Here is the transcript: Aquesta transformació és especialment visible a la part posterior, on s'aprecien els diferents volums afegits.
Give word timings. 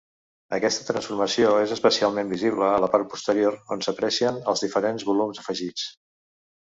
Aquesta 0.57 0.85
transformació 0.87 1.51
és 1.65 1.73
especialment 1.75 2.31
visible 2.33 2.69
a 2.69 2.79
la 2.85 2.89
part 2.95 3.11
posterior, 3.11 3.59
on 3.77 3.85
s'aprecien 3.89 4.41
els 4.55 4.65
diferents 4.67 5.07
volums 5.11 5.43
afegits. 5.45 5.87